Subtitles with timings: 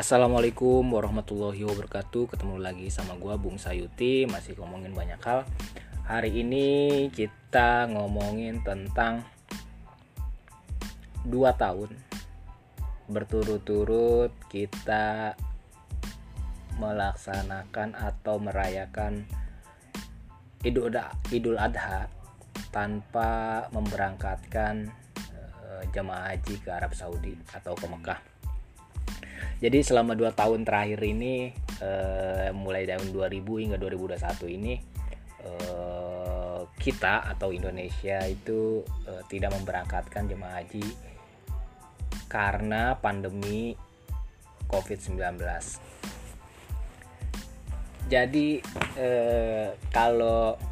[0.00, 2.32] Assalamualaikum warahmatullahi wabarakatuh.
[2.32, 4.24] Ketemu lagi sama gua Bung Sayuti.
[4.24, 5.44] Masih ngomongin banyak hal.
[6.08, 6.68] Hari ini
[7.12, 9.28] kita ngomongin tentang
[11.20, 11.92] Dua tahun
[13.12, 15.36] Berturut-turut kita
[16.80, 19.28] Melaksanakan atau merayakan
[20.64, 20.96] Idul,
[21.28, 22.08] Idul Adha
[22.72, 24.88] Tanpa memberangkatkan
[25.36, 28.39] eh, jemaah haji ke Arab Saudi atau ke Mekah
[29.60, 31.52] jadi selama dua tahun terakhir ini
[31.84, 34.74] uh, mulai tahun 2000 hingga 2021 ini
[35.44, 40.84] uh, kita atau Indonesia itu uh, tidak memberangkatkan jemaah haji
[42.30, 43.74] karena pandemi
[44.70, 45.34] COVID-19.
[48.06, 48.48] Jadi
[48.96, 50.69] uh, kalau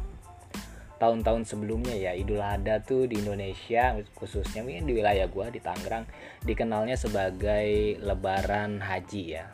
[0.99, 6.03] tahun-tahun sebelumnya ya Idul Adha tuh di Indonesia khususnya mungkin di wilayah gua di Tangerang
[6.43, 9.47] dikenalnya sebagai Lebaran Haji ya.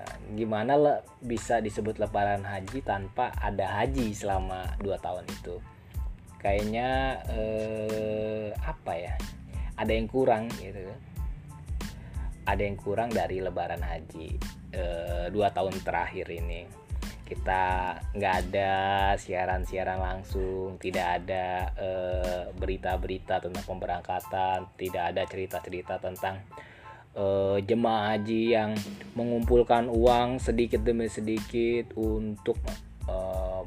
[0.00, 5.60] Nah, gimana le bisa disebut Lebaran Haji tanpa ada haji selama dua tahun itu?
[6.40, 9.14] Kayaknya eh, apa ya?
[9.76, 10.80] Ada yang kurang gitu.
[12.48, 14.40] Ada yang kurang dari Lebaran Haji
[14.72, 16.87] eh, dua tahun terakhir ini
[17.28, 18.72] kita nggak ada
[19.20, 26.40] siaran-siaran langsung tidak ada eh, berita-berita tentang pemberangkatan tidak ada cerita-cerita tentang
[27.18, 28.70] uh, jemaah haji yang
[29.18, 32.56] mengumpulkan uang sedikit demi sedikit untuk
[33.10, 33.66] uh,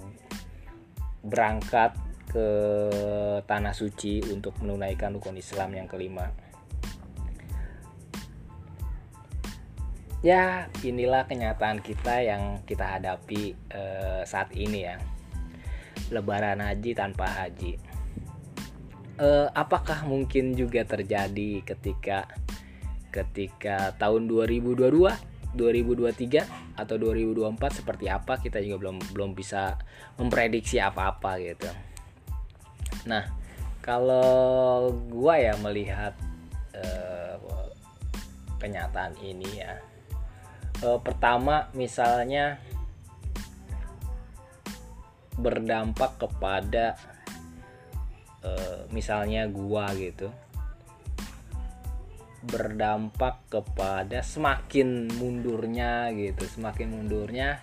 [1.21, 1.93] berangkat
[2.31, 2.47] ke
[3.43, 6.31] tanah suci untuk menunaikan rukun Islam yang kelima.
[10.21, 15.01] Ya inilah kenyataan kita yang kita hadapi uh, saat ini ya.
[16.13, 17.77] Lebaran haji tanpa haji.
[19.21, 22.25] Uh, apakah mungkin juga terjadi ketika
[23.11, 24.87] ketika tahun 2022
[25.51, 28.39] 2023 atau 2024 seperti apa?
[28.39, 29.75] Kita juga belum belum bisa
[30.15, 31.69] memprediksi apa-apa gitu.
[33.09, 33.25] Nah,
[33.83, 36.15] kalau gua ya melihat
[36.77, 37.35] uh,
[38.61, 39.81] kenyataan ini ya
[40.85, 42.59] uh, pertama misalnya
[45.37, 46.99] berdampak kepada
[48.45, 50.29] uh, misalnya gua gitu
[52.41, 57.61] berdampak kepada semakin mundurnya gitu semakin mundurnya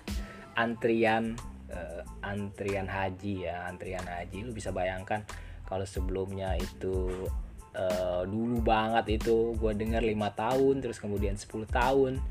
[0.54, 1.34] antrian
[1.70, 4.46] uh, antrian haji ya antrian haji.
[4.46, 5.26] Lu bisa bayangkan
[5.66, 7.26] kalau sebelumnya itu
[7.74, 12.22] uh, dulu banget itu gue dengar lima tahun terus kemudian 10 tahun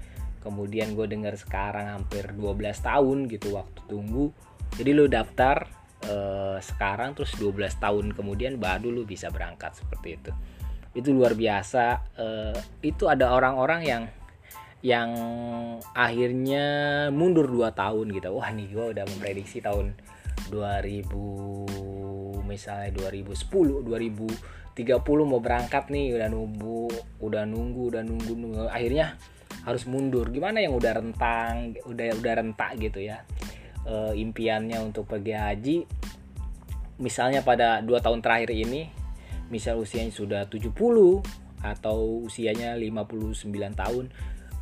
[0.47, 4.31] kemudian gue dengar sekarang hampir 12 tahun gitu waktu tunggu.
[4.79, 5.67] Jadi lu daftar
[6.07, 10.31] uh, sekarang terus 12 tahun kemudian baru lu bisa berangkat seperti itu.
[10.95, 14.03] Itu luar biasa uh, itu ada orang-orang yang
[14.79, 15.11] yang
[15.91, 16.65] akhirnya
[17.11, 18.31] mundur 2 tahun gitu.
[18.31, 19.91] Wah nih gue udah memprediksi tahun
[20.47, 24.79] 2000 misalnya 2010 2030
[25.27, 26.87] mau berangkat nih udah nunggu
[27.19, 28.71] udah nunggu udah nunggu, nunggu.
[28.71, 29.19] akhirnya
[29.67, 30.31] harus mundur.
[30.31, 33.27] Gimana yang udah rentang udah udah rentak gitu ya
[33.83, 35.77] e, impiannya untuk pergi haji?
[37.03, 38.87] Misalnya pada dua tahun terakhir ini
[39.51, 40.71] misal usianya sudah 70
[41.59, 43.43] atau usianya 59
[43.75, 44.05] tahun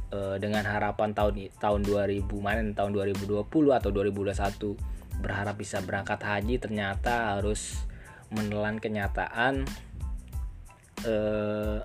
[0.09, 6.57] e, dengan harapan tahun tahun 2000 mana tahun 2020 atau 2021 berharap bisa berangkat haji
[6.59, 7.85] ternyata harus
[8.33, 9.63] menelan kenyataan
[11.05, 11.79] eh,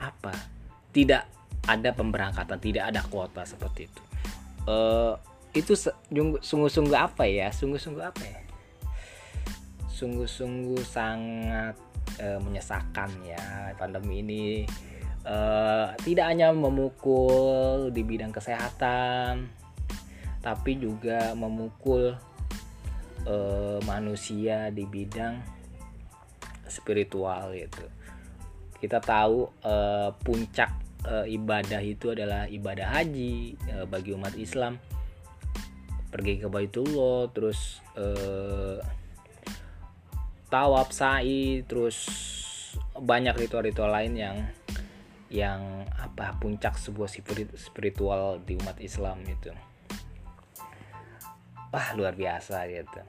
[0.00, 0.34] apa?
[0.90, 4.02] Tidak ada pemberangkatan tidak ada kuota seperti itu.
[4.64, 5.14] Uh,
[5.50, 5.74] itu
[6.40, 7.50] sungguh-sungguh apa ya?
[7.50, 8.40] Sungguh-sungguh apa ya?
[9.90, 11.76] Sungguh-sungguh sangat
[12.22, 14.44] uh, menyesakan ya pandemi ini.
[15.20, 19.52] Uh, tidak hanya memukul di bidang kesehatan
[20.40, 22.16] tapi juga memukul
[23.28, 25.36] uh, manusia di bidang
[26.64, 27.84] spiritual gitu.
[28.80, 30.72] Kita tahu uh, puncak
[31.04, 34.76] e, ibadah itu adalah ibadah haji e, bagi umat Islam.
[36.10, 38.06] Pergi ke Baitullah terus e,
[40.50, 42.10] tawaf sa'i terus
[42.98, 44.36] banyak ritual-ritual lain yang
[45.30, 47.06] yang apa puncak sebuah
[47.54, 49.54] spiritual di umat Islam itu.
[51.70, 53.00] Wah luar biasa gitu.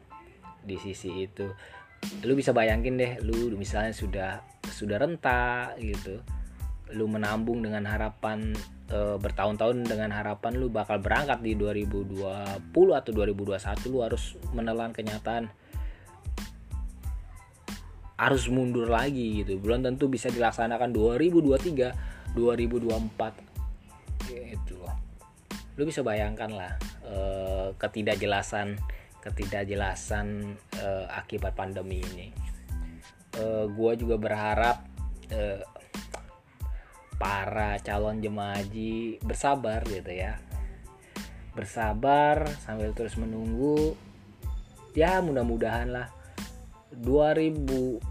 [0.61, 1.49] Di sisi itu
[2.25, 6.17] lu bisa bayangin deh lu misalnya sudah sudah rentak gitu
[6.95, 8.51] lu menambung dengan harapan
[8.91, 12.21] e, bertahun-tahun dengan harapan lu bakal berangkat di 2020
[12.71, 15.47] atau 2021 lu harus menelan kenyataan
[18.21, 19.57] harus mundur lagi gitu.
[19.57, 23.51] Belum tentu bisa dilaksanakan 2023 2024
[25.79, 26.77] lu bisa bayangkan lah
[27.09, 28.77] uh, ketidakjelasan
[29.25, 32.29] ketidakjelasan uh, akibat pandemi ini.
[33.41, 34.85] Uh, gue juga berharap
[37.21, 40.41] para calon jemaah haji bersabar gitu ya.
[41.53, 43.93] Bersabar sambil terus menunggu.
[44.97, 46.09] Ya mudah-mudahan lah.
[46.97, 48.01] 2023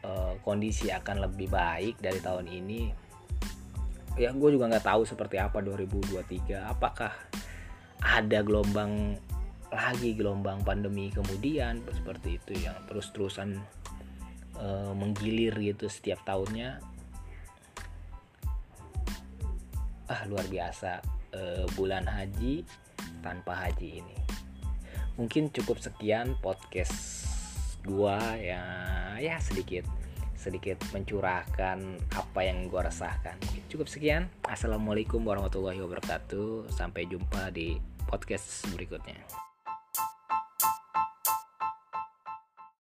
[0.00, 2.88] uh, kondisi akan lebih baik dari tahun ini.
[4.16, 7.12] Ya gue juga nggak tahu seperti apa 2023 apakah
[8.00, 9.20] ada gelombang
[9.68, 11.84] lagi gelombang pandemi kemudian?
[11.92, 13.81] Seperti itu yang terus-terusan
[14.58, 16.82] uh, menggilir gitu setiap tahunnya
[20.10, 21.00] ah luar biasa
[21.32, 22.66] uh, bulan haji
[23.24, 24.18] tanpa haji ini
[25.16, 27.24] mungkin cukup sekian podcast
[27.84, 28.62] gua ya
[29.20, 29.84] ya sedikit
[30.42, 31.78] sedikit mencurahkan
[32.10, 33.38] apa yang gue rasakan.
[33.70, 34.26] Cukup sekian.
[34.42, 36.66] Assalamualaikum warahmatullahi wabarakatuh.
[36.74, 37.78] Sampai jumpa di
[38.10, 39.51] podcast berikutnya.